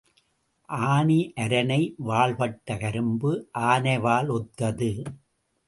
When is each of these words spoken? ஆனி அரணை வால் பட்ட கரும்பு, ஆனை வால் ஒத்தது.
ஆனி 0.69 1.33
அரணை 1.35 1.93
வால் 1.97 2.35
பட்ட 2.35 2.77
கரும்பு, 2.77 3.31
ஆனை 3.51 3.97
வால் 3.99 4.29
ஒத்தது. 4.29 4.91